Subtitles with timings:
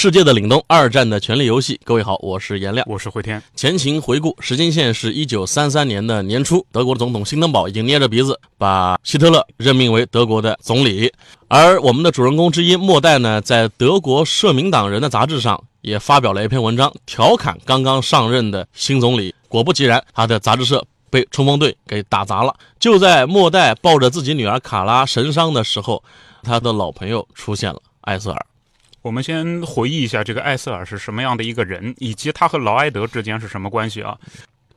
[0.00, 1.80] 世界的凛冬，二战的权力游戏。
[1.82, 3.42] 各位好，我是颜亮，我是会天。
[3.56, 11.12] 前情回顾，时间线是一九三三年的年初，德国的总统兴登堡已经捏着鼻子把希特勒任命为德国的总理，
[11.48, 19.34] 而我们的主人公之一莫代呢，在德国社民党人的杂志上也发表了一篇文章，调侃刚刚上任的新总理。
[19.48, 22.54] 果不其然，他的杂志社被冲锋队给打砸了。
[22.78, 26.00] 就在莫代抱着自己女儿卡拉神伤的时候，
[26.44, 28.46] 他的老朋友出现了，艾瑟尔。
[29.08, 34.14] 我们先回忆一下这个艾瑟尔是什么样的一个人，以及他和劳埃德之间是什么关系啊？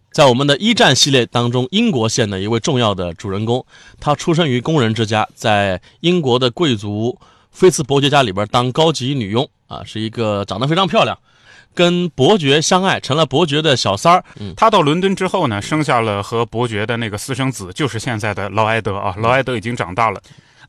[0.10, 3.66] 在我们的一战系列当中，英国线的一位重要的主人公，
[4.00, 7.20] 他出生于工人之家，在英国的贵族
[7.52, 11.20] 菲茨伯爵家里边当高级女佣啊，是一个长得非常漂亮，
[11.76, 14.24] 跟伯爵相爱，成了伯爵的小三儿。
[14.56, 19.14] 他到伦敦之后呢，生下了和伯爵的那个私生子，就是现在的劳埃德啊。
[19.18, 20.22] 劳埃德已经长大了。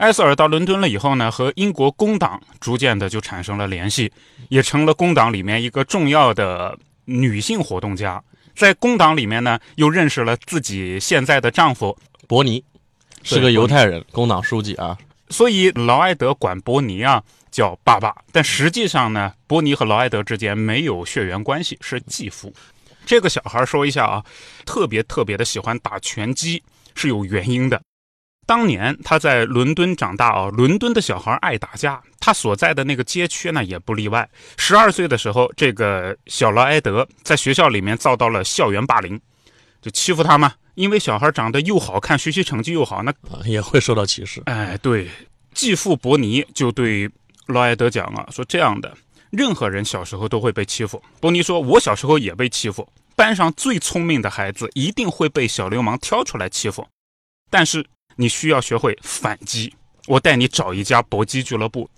[0.03, 4.11] 埃塞尔到伦敦了以后呢，和英国工党逐渐的就产生了联系，
[4.48, 8.20] 也成了工党里面一个重要的女性活动家。
[8.56, 12.64] 在工党里面呢，又认识了自己现在的丈夫伯尼，
[13.22, 14.98] 是个犹太人，工党书记啊。
[15.31, 17.22] 所以劳埃德管伯尼啊
[17.53, 22.53] 叫爸爸，但实际上呢，伯尼和劳埃德之间没有血缘关系，是继父。
[23.06, 24.25] 这个小孩说一下啊，
[24.66, 26.61] 特别特别的喜欢打拳击，
[26.97, 27.81] 是有原因的。
[28.45, 34.29] 当年他在伦敦长大啊，伦敦的小孩爱打架，他所在的那个街区呢也不例外。
[34.57, 39.19] 十二岁的时候，这个小劳埃德在学校里面遭到了校园霸凌，
[39.81, 40.53] 就欺负他嘛。
[40.75, 44.43] 因为小孩长得又好看，学习成绩又好，那也会受到歧视。
[44.47, 45.09] 哎，对，
[45.55, 47.09] 继父伯尼就对
[47.47, 48.93] 劳埃德讲啊，说这样的，
[49.31, 51.00] 任何人小时候都会被欺负。
[51.21, 56.84] 伯尼说，我小时候也被欺负，班上最聪明的孩子一定会被小流氓挑出来欺负，
[57.49, 57.87] 但是。
[58.17, 59.75] 你需要学会反击。
[60.06, 61.89] 我带你找一家搏击俱乐部。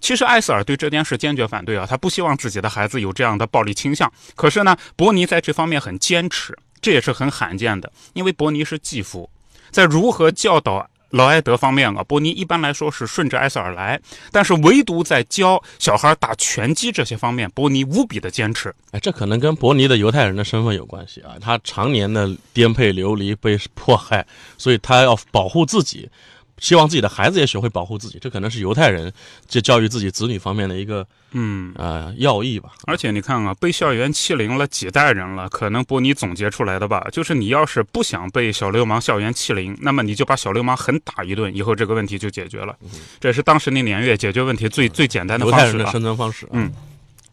[0.00, 4.12] 其实艾斯尔对这件事坚决反对啊，他不希望自己的孩子有这样的暴力倾向。
[4.34, 9.30] 可是呢，伯尼在这方面很坚持，这也是很罕见的，因为伯尼是继父，
[9.70, 10.88] 在如何教导。
[11.12, 14.00] 劳埃德方面啊，波尼一般来说是顺着埃塞尔来，
[14.30, 18.74] 但是唯独在教小孩打拳击这些方面，波尼无比的坚持。
[18.90, 24.26] 哎，这可能跟伯尼的犹太人的身份有关系啊，他常年的颠沛流离，被迫害，
[24.58, 26.08] 所以他要保护自己。
[26.62, 29.12] 希望自己的孩子也学会保护自己，这可能是犹太人
[29.48, 32.70] 这教育自己子女方面的一个嗯呃要义吧。
[32.86, 42.76] 而且你看啊，被校园欺凌了几代人了，可能波尼总结出来的吧，就是你要是不想被小流氓校园欺凌，那么你就把小流氓狠打一顿，以后这个问题就解决了。
[43.18, 45.66] 这是当时那年月解决问题最最简单的方式。
[45.66, 46.46] 犹太人的生存方式。
[46.52, 46.70] 嗯，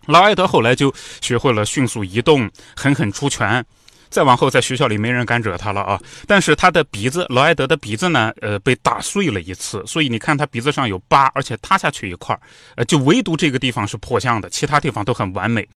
[0.07, 0.91] 劳埃德后来就
[1.21, 3.63] 学会了迅速移动，狠狠出拳。
[4.09, 5.99] 再往后，在学校里没人敢惹他了啊！
[6.27, 12.41] 但是他的鼻子，劳埃德的鼻子呢，呃，被打碎了一次，所以你看他鼻子上有疤，而且塌下去一块儿，
[12.75, 15.67] 呃，就唯独这个地方是破相的，其他地方都很完美。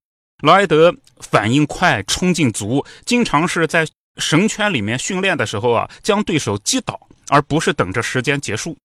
[0.42, 8.76] 劳埃德反应快，冲劲足，经常是在绳圈里面训练的时候啊，将对手击倒，而不是等着时间结束。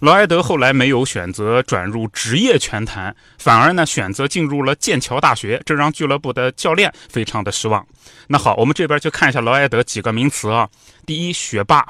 [0.00, 7.84] 劳埃德后来没有选择转入职业拳坛，反而呢选择进入了剑桥大学，这让俱乐部的教练非常的失望。
[8.28, 10.68] 那好，我们这边就看一下劳埃德几个名词啊：
[11.04, 11.82] 第一，学霸；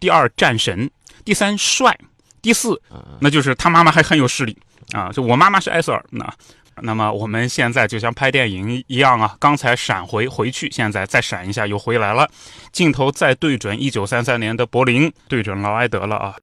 [0.00, 0.88] 第二，战神；
[1.26, 1.92] 第三，帅；
[2.40, 2.80] 第四，
[3.20, 4.56] 那就是他妈妈还很有势力
[4.92, 5.10] 啊！
[5.12, 6.02] 就我妈妈是埃塞尔。
[6.08, 6.34] 那
[6.80, 12.26] 那么我们现在就像拍电影一样啊，刚才闪回回去，现在再闪一下又回来了，
[12.72, 16.34] 镜头再对准一九三三年的柏林，对准劳埃德了啊。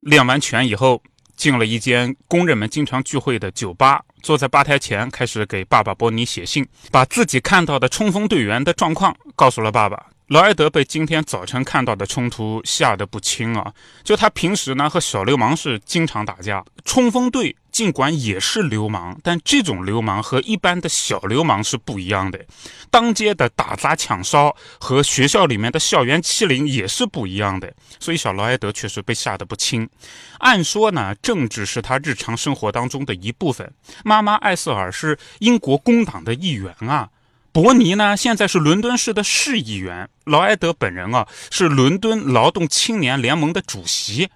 [0.00, 1.02] 练完拳以后，
[1.36, 10.06] 进了一间工人们经常聚会的酒吧，坐在吧台前，开始给爸爸波尼写信，把自己看到的冲锋队员的状况告诉了爸爸。
[10.28, 13.72] 劳埃德被今天早晨看到的冲突吓得不轻啊！
[14.02, 22.44] 就他平时呢和小流氓是经常打架，冲锋队尽管也是流氓，但这种流氓和一般的小流氓是不一样的。
[22.90, 29.88] 当街的打砸抢烧和学校里面的校园欺凌也是不一样的，所以小劳埃德确实被吓得不轻。
[30.38, 33.72] 按说呢，政治是他日常生活当中的一部分。
[34.04, 37.08] 妈妈艾瑟尔是英国工党的一员啊。
[37.56, 40.06] 伯尼呢，现在是伦敦市的市议员。
[40.24, 44.28] 劳埃德本人啊，是伦敦劳动青年联盟的主席。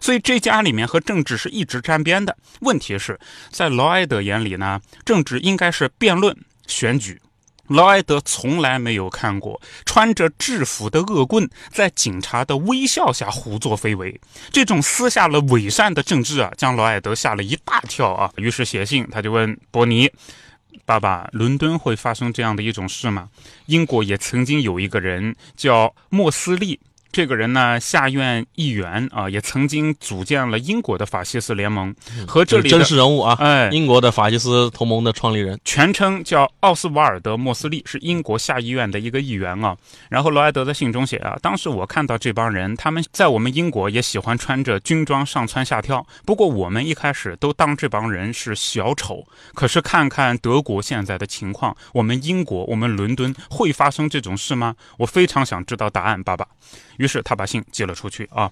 [0.00, 2.36] 所以这家里面和政治是一直沾边的。
[2.62, 3.16] 问题是
[3.52, 6.36] 在劳埃德眼里呢，政治应该是辩论、
[6.66, 7.20] 选举，
[7.68, 14.20] 劳埃德从来没有看过穿着制服的恶棍在警察的微笑下胡作非为。
[14.50, 18.28] 这种撕下了伪善的政治啊，将劳埃德吓了一大跳啊。
[18.38, 20.10] 于是写信，他就问伯尼
[20.84, 23.28] ：“爸爸，伦敦会发生这样的一种事吗？
[23.66, 26.78] 英国也曾经有一个人叫莫斯利。”
[27.16, 31.94] 这个人呢，下院议员啊，也曾经组建了英国的法西斯联盟，
[32.28, 39.74] 和这里真实人物啊，哎，英国的法西斯同盟的创立人，全称叫奥斯瓦尔德·莫斯利，是英国下议院的一个议员啊。
[40.10, 49.26] 然后罗埃德在信中写啊，当时我看到这帮人，他们在我们英国也喜欢穿着军装上蹿下跳，不过我们一开始都当这帮人是小丑。
[49.54, 54.76] 可是看看德国现在的情况，我们英国，我们伦敦会发生这种事吗？
[54.98, 56.46] 我非常想知道答案，爸爸。
[56.98, 58.50] 于是他把信寄了出去啊，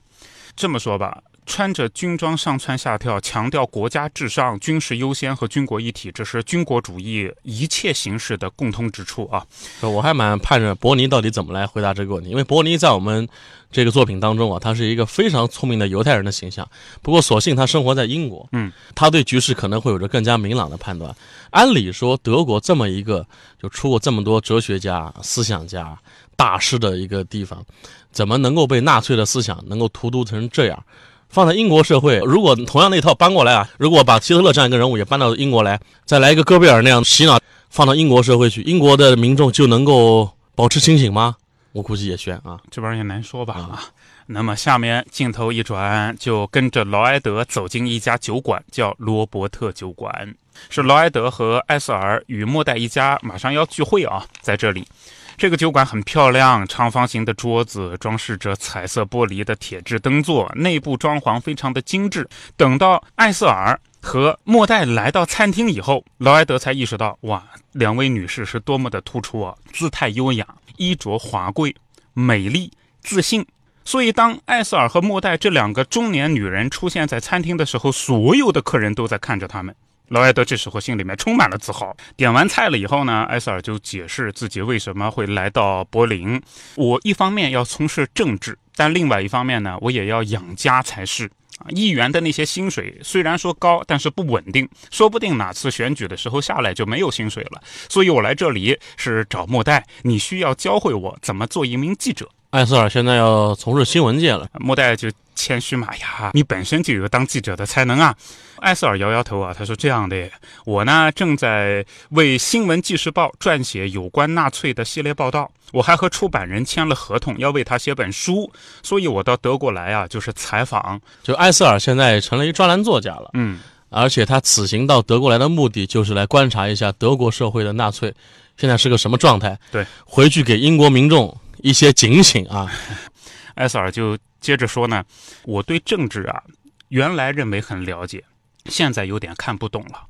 [0.55, 9.45] 这么说吧，穿着军装上蹿下跳，强调国家至上、军事优先和军国一体，这是军国主义一切形式的共通之处啊。
[9.81, 13.29] 我还蛮盼着伯尼到底怎么来回答这个问题，因为伯尼在我们
[13.71, 16.67] 这个作品当中啊，他是一个非常聪明的犹太人的形象。
[17.03, 21.15] 不过所幸他生活在英国，嗯，他对局势可能会有着更加明朗的判断。
[21.51, 23.27] 按理说，德国这么一个
[23.61, 25.99] 就出过这么多哲学家、思想家。
[26.37, 27.65] 大师的一个地方，
[28.13, 30.85] 怎么能够被纳粹的思想能够荼毒成这样？
[31.31, 37.41] 放在英国社会，如果同样那套搬过来啊，如果把希特勒这样一个人物也搬到英国来，再来一个戈贝尔那样洗脑，
[37.71, 41.35] 放到英国社会去，英国的民众就能够保持清醒吗？
[41.73, 43.83] 我估计也悬啊，这玩意儿也难说吧啊。
[44.27, 50.35] 那么下面镜头一转，就跟着劳埃德走进一家酒馆，叫罗伯特酒馆，
[50.71, 54.87] 是劳埃德和艾瑟尔与莫代一家马上要聚会啊，在这里。
[55.37, 62.29] 这个酒馆很漂亮，长方形的桌子装饰着彩色玻璃的铁质灯座，内部装潢非常的精致。
[62.57, 67.43] 等到艾瑟尔和莫代来到餐厅以后，劳埃德才意识到，哇，
[67.73, 69.55] 两位女士是多么的突出啊！
[69.73, 70.47] 姿态优雅，
[70.77, 71.75] 衣着华贵，
[72.13, 72.71] 美丽
[73.03, 73.45] 自信。
[73.85, 79.75] 所以，当艾瑟尔和莫代这两个中年女人出现在餐厅的时候，所有的客人都在看着他们。
[80.09, 81.97] 劳埃德这时候心里面充满了自豪。
[82.17, 86.41] 点完菜了以后呢，埃塞尔就解释自己为什么会来到柏林。
[86.77, 91.31] 我一方面要从事政治，但另外一方面呢，我也要养家才是。
[91.69, 97.63] 议员的那些薪水虽然说高，但是不稳定，说不定哪次选举的时候下来就没有薪水了。
[97.89, 102.29] 所以我来这里是找莫代，你需要教会我怎么做一名记者。
[102.55, 108.15] 艾瑟尔现在要从事新闻界了，莫代就谦虚嘛呀，你本身就有当记者的才能啊。
[108.61, 110.31] 艾瑟尔摇摇头啊，他说：“这样的，
[110.65, 118.49] 我呢正在为《新闻纪事报》撰写有关纳粹的系列报道，我还和出版人签了合同，要为他写本书，
[118.85, 121.01] 所以我到德国来啊，就是采访。
[121.25, 123.59] 就艾瑟尔现在成了一专栏作家了，嗯，
[123.91, 128.15] 而且他此行到德国来的目的就是来观察一下德国社会的纳粹
[128.57, 132.71] 现在是个什么状态，对，回去给英国民众。”一些警醒啊，
[133.57, 135.03] 埃塞尔就接着说呢，
[135.45, 136.43] 我对政治啊，
[136.89, 138.23] 原来认为很了解，
[138.67, 140.07] 现在有点看不懂了。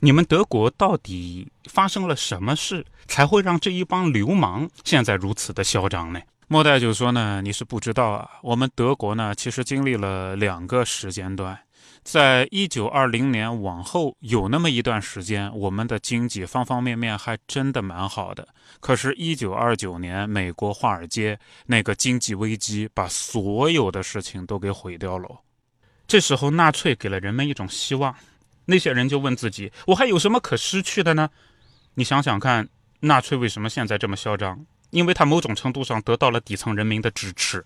[0.00, 6.18] 你们德国到底发生了什么事，才会让这一帮流氓现在如此的嚣张呢？
[6.48, 11.58] 莫代就说呢，你是不知道啊，我们德国呢，其实经历了两个时间段。
[12.04, 18.46] 在一九二零年往后，有那么一段时间，我们的经济方方面面还真的蛮好的。
[18.78, 25.40] 可是，一九二九年，美国华尔街那个经济危机，把所有的事情都给毁掉了。
[26.06, 28.14] 这时候，纳粹给了人们一种希望，
[28.66, 31.30] 那些人就问自己：我还有什么可失去的呢？
[31.94, 32.68] 你想想看，
[33.00, 34.66] 纳粹为什么现在这么嚣张？
[34.90, 37.64] 因为他某种程度上得到了底层人民的支持。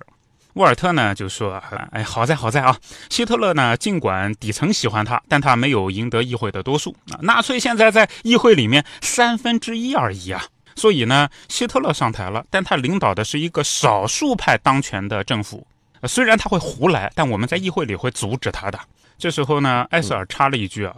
[0.55, 1.55] 沃尔特呢就说
[1.93, 2.77] ：“哎，好在好在啊，
[3.11, 7.19] 希特勒呢尽管底层喜欢他，但他没有赢得议会的多数啊。
[7.23, 15.65] 纳粹现在在议会里面三分之一而已啊，所以呢，希特勒上台了，但他领导的是一个少数派当权的政府。
[16.05, 18.81] 虽然他会胡来，但我们在议会里会阻止他的。
[19.17, 20.97] 这时候呢，埃塞尔插了一句啊，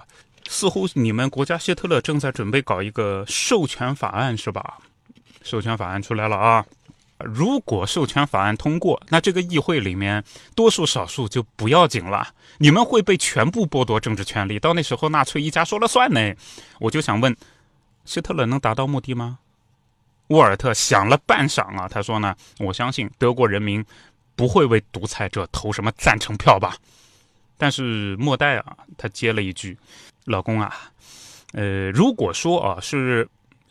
[0.49, 4.79] 似乎你们国家希特勒正在准备搞一个授权法案是吧？
[5.43, 6.65] 授权法案出来了啊。”
[7.25, 10.23] 如果授权法案通过，那这个议会里面
[10.55, 14.59] 多数少数就不要紧了，你们会被全部剥夺政治权利。
[14.59, 16.35] 到那时候，纳粹一家说了算呢。
[16.79, 17.37] 我就想问，
[18.05, 19.39] 希特勒能达到目的吗？
[20.29, 23.85] 沃尔特想了半晌啊，他说呢，我相信德国人民
[24.37, 26.77] 不会为独裁者投什么赞成票吧。
[27.59, 29.77] 但是莫代啊，他接了一句
[30.27, 30.75] ：“老公啊，
[31.53, 33.29] 呃，如果说啊是。”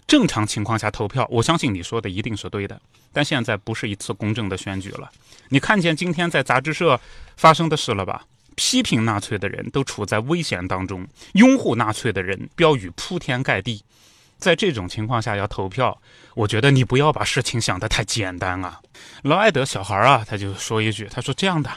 [0.09, 2.81] 正常情况下投票，我相信你说的一定是对的。
[3.13, 5.07] 但现在不是一次公正的选举了。
[5.49, 6.99] 你看见今天在杂志社
[7.37, 8.23] 发生的事了吧？
[8.55, 13.83] 批评纳粹的人都处在危险当中，拥护纳粹的人标语铺天盖地。
[14.39, 15.95] 在这种情况下要投票，
[16.33, 18.79] 我觉得你不要把事情想得太简单啊。
[19.21, 21.69] 劳埃德小孩啊，他就说一句，他说这样的，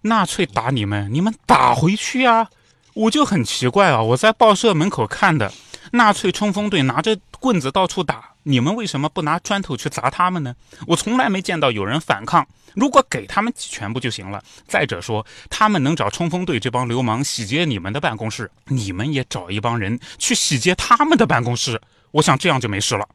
[0.00, 2.48] 纳粹打你们，你们打回去啊。
[2.94, 5.52] 我就很奇怪啊，我在报社门口看的，
[5.90, 10.54] 纳粹冲锋队拿着棍子到处打，你们为什么不拿砖头去砸他们呢？
[10.86, 12.46] 我从来没见到有人反抗。
[12.74, 14.42] 如果给他们几拳不就行了？
[14.66, 21.78] 再者说，他们能找冲锋队这帮流氓洗劫你们的办公室，你们也找一帮人去洗劫他们的办公室，
[22.12, 23.06] 我想这样就没事了。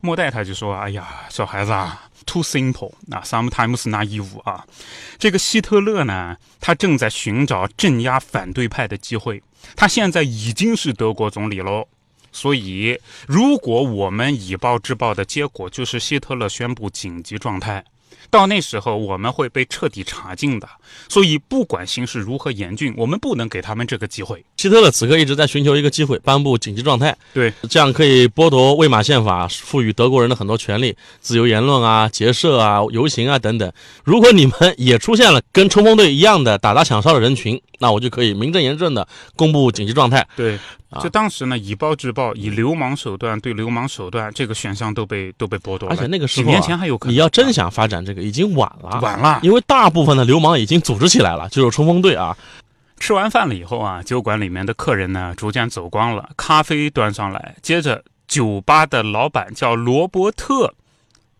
[0.00, 4.64] 莫代他就说：“哎呀，小孩子啊，too simple 啊，sometimes naive 啊。
[5.18, 9.42] 这个希特勒呢，他正在寻找镇压反对派的机会。
[9.74, 11.86] 他现在已经是德国总理喽。
[12.34, 17.82] 所以，如果我们以暴制暴的结果就是希特勒宣布紧急状态。”
[18.30, 20.68] 到那时候，我们会被彻底查禁的。
[21.08, 24.44] 所以，不管形势如何严峻，我们不能给他们这个机会。
[24.56, 27.16] 希特勒此刻一直在寻求一个机会，颁布紧急状态。
[27.32, 33.70] 对，这样可以剥夺魏玛宪法赋予德国人的很多权利，自由言论啊、结社啊、游行啊等等。
[34.02, 40.26] 如果你们也出现了跟冲锋队一样的打砸抢烧的人群，那我就可以名正言顺的公布紧急状态。
[40.34, 40.58] 对。
[41.02, 45.94] 就当时呢，以暴制暴，以流氓手段对流氓手段，这个选项都被都被剥夺了。
[45.94, 47.12] 而且那个时候，几年前还有可能。
[47.12, 49.40] 你要真想发展这个，已经晚了，晚了。
[49.42, 52.34] 因为大部分的流氓已经组织起来了，就是冲锋队啊。
[53.00, 60.72] 吃完饭了以后啊，酒馆里面的客人呢逐渐走光了，咖啡端上来，接着酒吧的老板叫罗伯特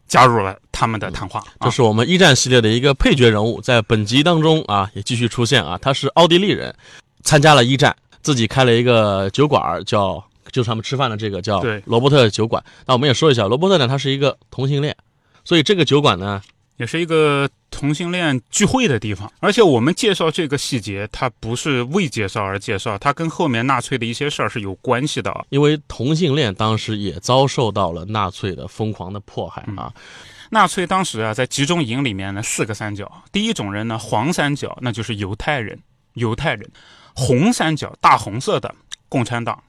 [0.07, 1.43] 加入了他们的谈话。
[1.61, 6.75] 这是我们一战系列的一个配角人物，在本集当中啊也继续出现啊，他是奥地利人，
[7.23, 7.95] 参加了一战。
[8.23, 12.65] 自己开了一个酒馆，叫就是他们吃饭的这个叫罗伯特酒馆。
[12.87, 14.97] 那我们也说一下，罗伯特呢，他是一个同性恋，
[15.45, 16.41] 所以这个酒馆呢，
[16.77, 19.31] 也是一个同性恋聚会的地方。
[19.41, 25.47] 而且我们介绍这个细节，它不是为介绍而介绍，它跟后面纳粹的一些事儿是有关系的。
[25.51, 29.93] 因为同性恋当时也遭受到了纳粹的疯狂的迫害啊。
[30.51, 35.79] 纳粹当时啊，在集中营里面呢，四个三角，第一种人呢，黄三角，那就是犹太人，
[36.13, 36.71] 犹太人。
[37.15, 38.73] 红三角大红色的
[39.09, 39.63] 共产党，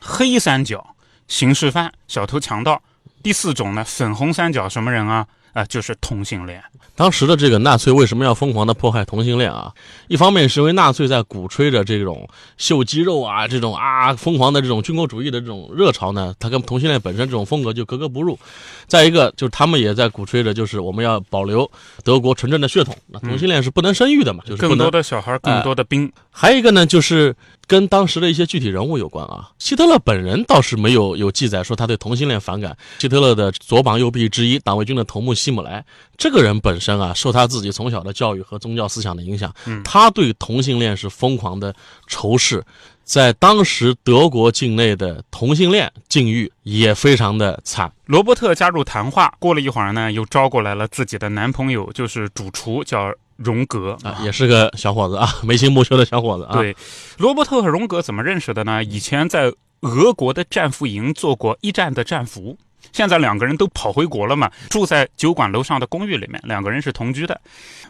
[0.00, 0.94] 黑三角
[1.26, 2.82] 刑事犯、小偷强盗，
[3.22, 5.26] 第四种呢粉红三角什么人啊？
[5.52, 6.62] 啊，就是同性恋。
[6.94, 9.72] 当时的这个纳粹为什么要疯狂的迫害同性恋啊？
[10.08, 12.28] 一方面是因为纳粹在鼓吹着这种
[12.58, 18.38] 秀肌肉啊，这种啊疯狂的这种军国主义的这种热潮呢，它跟同性恋本身这种风格就格格不入。
[18.86, 21.70] 再一个就是他们也在鼓吹着，就是我们要保留
[22.04, 26.10] 德国纯正的血统，那同性恋是不能生育的嘛，就是更多的小孩，更多的兵。
[26.40, 27.36] 还有一个呢，就是。
[27.70, 32.76] 跟当时的一些具体人物有关啊，希特勒本人倒是没有有记载说他对同性恋反感。
[32.98, 35.84] 希特勒的左膀右臂之一，党卫军的头目希姆莱，
[36.16, 39.54] 这个人本身啊，受他自己从小的教育和宗教思想的影响，
[39.84, 41.72] 他对同性恋是疯狂的
[42.08, 42.60] 仇视，
[43.04, 47.92] 在当时德国境内的同性恋境遇也非常的惨。
[48.06, 53.14] 罗伯特加入谈话，过了一会儿呢，又招过来了自己的男朋友，就是主厨，叫。
[53.42, 56.52] 荣格啊，也是个小伙子啊， 眉清目秀的小伙子啊。
[56.54, 56.76] 对，
[57.18, 58.84] 罗伯特和荣格怎么认识的呢？
[58.84, 62.58] 以前在俄国的战俘营做过一战的战俘，
[62.92, 67.40] 现在两个人都跑回国了嘛，住在酒馆楼上的公寓里面，两个人是同居的。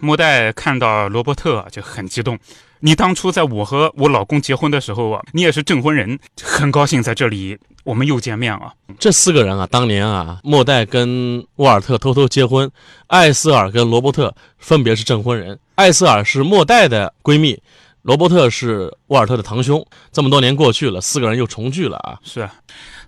[0.00, 2.38] 莫代看到罗伯特就很激动。
[2.82, 8.73] 你当初在我和我老公结婚的时候啊，你也是证婚人，很高兴在这里我们又见面了。
[8.99, 12.70] 这四个人啊，当年啊，莫代跟沃尔特偷偷结婚，
[13.09, 15.59] 艾斯尔跟罗伯特分别是证婚人。
[15.75, 17.61] 艾斯尔是莫代的闺蜜，
[18.00, 19.87] 罗伯特是沃尔特的堂兄。
[20.11, 22.18] 这么多年过去了，四个人又重聚了啊。
[22.23, 22.49] 是。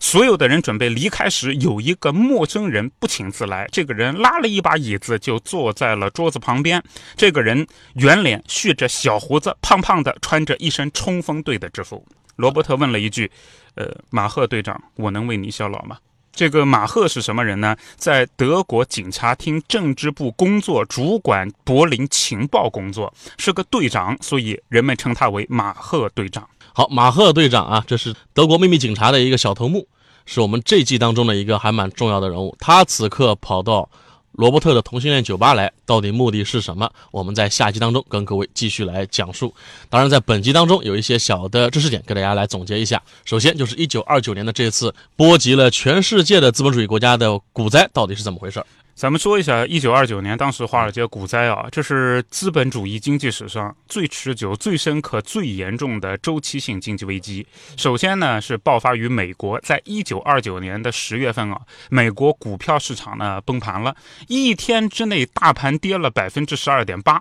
[0.03, 3.69] 所有的人准备离开时，有一个陌生人不请自来。
[3.71, 6.83] 这个人拉了一把椅子，就坐在了桌子旁边。
[7.17, 12.05] 这个人圆脸，蓄着小胡子，胖胖的，穿着一身冲锋队的制服。
[12.35, 13.31] 罗伯特问了一句
[13.77, 15.97] ：“呃，马赫队长，我能为你效劳吗？”
[16.35, 17.77] 这个马赫是什么人呢？
[17.95, 26.49] 在德国警察厅政治部工作，主管柏林情报工作，是个队长，所以人们称他为马赫队长。
[26.75, 29.87] 好，马赫队长啊，这是德国秘密警察的一个小头目，
[30.25, 32.57] 是我们这季当中的一个还蛮重要的人物。
[32.59, 33.89] 他此刻跑到
[34.33, 36.91] 罗伯特的同性恋酒吧来，到底目的是什么？
[37.11, 39.55] 我们在下集当中跟各位继续来讲述。
[39.91, 43.03] 当然，在本集当中有一些小的知识点，给大家来总结一下。
[43.27, 48.65] 首先就是一九二九年的这次波及了全世界的资本主义国家的股灾，到底是怎么回事？
[49.03, 57.45] 咱们说一下，一九二九年，当时华尔街股灾啊，这是资本主义经济史上最持久、最深刻、最严重的周期性经济危机。
[57.77, 63.97] 首先呢，是爆发于美国，在一九二九年的十月份啊，美国股票市场呢崩盘了，
[64.29, 67.21] 一天之内大盘跌了百分之十二点八，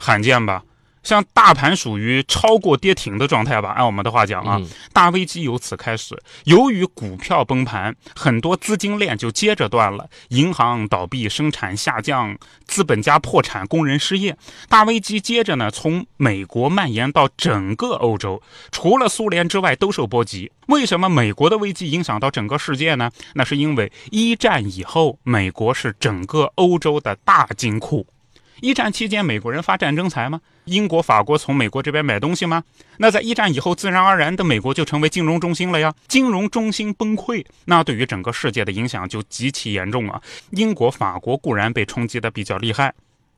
[0.00, 0.64] 罕见吧？
[1.02, 6.20] 像大盘属于超过跌停的状态吧，按我们的话讲啊，嗯大危机由此开始。
[6.44, 14.36] 由于股票崩盘，很多资金链就接着断了，银行倒闭，生产下降，资本家破产，工人失业。
[14.68, 20.50] 大危机接着呢，从美国蔓延到整个欧洲，除了苏联之外都受波及。
[20.66, 23.10] 为什么美国的危机影响到整个世界呢？
[23.34, 28.06] 那是因为一战以后，美国是整个欧洲的大金库。
[28.60, 30.40] 一战期间，美国人发战争财吗？
[30.64, 32.62] 英国、法国从美国这边买东西吗？
[32.98, 35.94] 那在一战以后，自然而然的美国就成为金融中心了呀。
[36.06, 40.20] 金融中心崩溃，那对于整个世界的影响就极其严重啊。
[40.50, 42.94] 英国、法国固然被冲击的比较厉害，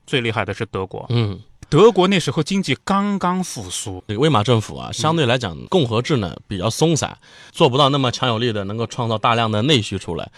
[0.07, 1.07] 最厉害的是德国。
[1.11, 7.17] 嗯，德国那时候经济刚刚复苏，这个威玛政府啊，相对来讲，共和制呢比较松散，
[7.53, 10.31] 做不到那么强有力的能够创造大量的内需出来，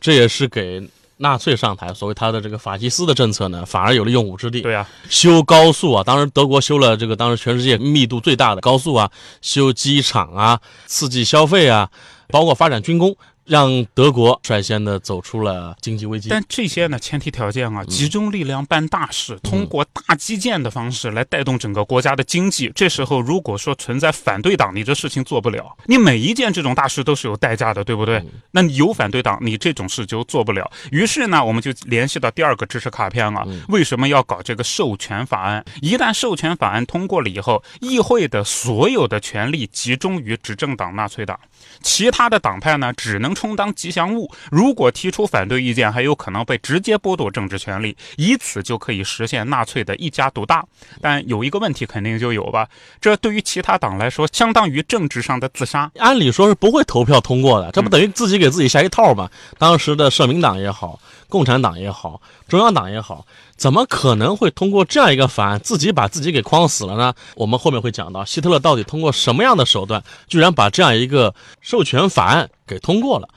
[0.00, 0.82] 这也是给
[1.22, 4.60] 纳粹上台，所谓他的这个法西斯的政策呢，反而有了用武之地。
[4.60, 9.08] 对啊，修高速啊，当时德国修了这个当时全世界密度最大的高速啊，
[9.40, 11.88] 修机场啊，刺激消费啊，
[12.28, 13.16] 包括发展军工，
[13.52, 16.30] 让德国率先的走出了经济危机。
[16.30, 22.72] 但这些呢，前提条件啊，集中力量办大事，通过大基建的方式来带动整个国家的经济。
[22.74, 25.76] 这时候如果说存在反对党，你这事情做不了。
[25.84, 28.24] 你每一件这种大事都是有代价的，对不对？
[28.52, 30.72] 那你有反对党，你这种事就做不了。
[30.90, 35.62] 于是呢，我们就联系到第二个知识卡片啊，为什么要搞这个授权法案？
[35.82, 41.38] 一旦授权法案通过了以后，议会的所有的权力集中于执政党纳粹党。
[41.82, 44.30] 其他的党派呢，只能充当吉祥物。
[44.50, 50.64] 如果提出反对意见，还有可能被直接剥夺政治权利，以此就可以实现纳粹的一家独大。
[51.00, 52.68] 但有一个问题肯定就有吧，
[53.00, 55.90] 这对于其他党来说，相当于政治上的自杀。
[55.98, 59.28] 按理说是不会投票通过的，这不等于自己给自己下一套吗？
[59.58, 63.26] 当时的社民党也好，共产党也好，中央党也好，
[63.62, 67.14] 怎么可能会通过这样一个法案，自己把自己给框死了呢？
[67.36, 73.28] 我们后面会讲到，希特勒到底通过什么样的手段，居然把这样一个授权法案给通过了。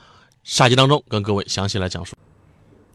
[0.43, 2.15] 下集当中跟各位详细来讲述。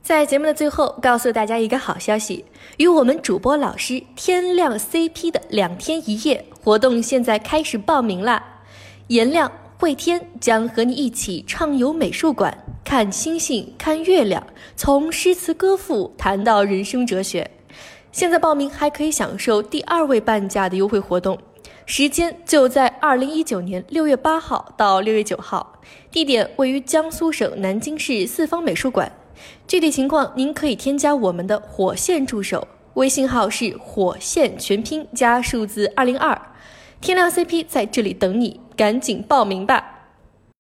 [0.02, 2.44] 在节目的最后，告诉大家一个好消息：
[2.78, 8.42] 与我们主播老师天亮 CP 的两天一夜活动现在开始报名啦！
[9.06, 12.58] 颜亮、慧天将和你一起畅游美术馆，
[12.90, 17.48] 看星星，看月亮，从诗词歌赋谈到人生哲学。
[18.10, 21.38] 现在报名还可以享受第二位半价的优惠活动，
[21.86, 29.12] 时间就在二零一九年六月八号到六月九号，地点位于江苏省南京市四方美术馆。
[29.68, 36.36] 具体情况您可以添加我们的火线助手，微信号是火线全拼加数字二零二，
[37.00, 39.99] 天亮 CP 在这里等你，赶紧报名吧。